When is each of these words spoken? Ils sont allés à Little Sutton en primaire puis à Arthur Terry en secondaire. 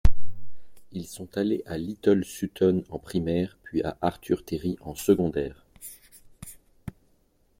Ils 0.93 1.05
sont 1.05 1.37
allés 1.37 1.61
à 1.67 1.77
Little 1.77 2.25
Sutton 2.25 2.83
en 2.89 2.97
primaire 2.97 3.59
puis 3.61 3.83
à 3.83 3.99
Arthur 4.01 4.43
Terry 4.43 4.75
en 4.81 4.95
secondaire. 4.95 5.63